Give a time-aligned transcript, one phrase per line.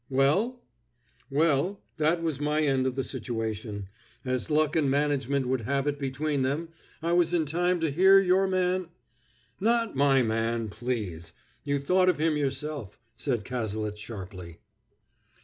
[0.09, 0.63] "Well?"
[1.29, 3.87] "Well, that was my end of the situation.
[4.25, 6.69] As luck and management would have it between them,
[7.03, 8.89] I was in time to hear your man"
[9.59, 11.33] "Not my man, please!
[11.63, 14.57] You thought of him yourself," said Cazalet sharply.